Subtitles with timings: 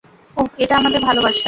[0.37, 1.39] ওহ, এটা আমাদের ভালোবাসা।